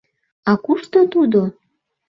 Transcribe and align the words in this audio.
—А 0.49 0.51
кушто 0.63 0.99
тудо? 1.13 1.41